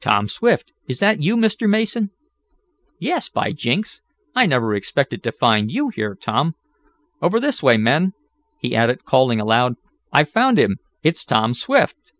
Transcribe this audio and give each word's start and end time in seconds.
"Tom 0.00 0.28
Swift. 0.28 0.72
Is 0.88 1.00
that 1.00 1.20
you, 1.20 1.36
Mr. 1.36 1.68
Mason?" 1.68 2.10
"Yes. 3.00 3.28
By 3.28 3.50
jinks! 3.52 4.00
I 4.32 4.46
never 4.46 4.72
expected 4.72 5.20
to 5.24 5.32
find 5.32 5.68
you 5.68 5.88
here, 5.88 6.14
Tom. 6.14 6.54
Over 7.20 7.40
this 7.40 7.60
way, 7.60 7.76
men," 7.76 8.12
he 8.60 8.76
added 8.76 9.04
calling 9.04 9.40
aloud. 9.40 9.74
"I've 10.12 10.30
found 10.30 10.58
him; 10.60 10.76
it's 11.02 11.24
Tom 11.24 11.54
Swift." 11.54 12.12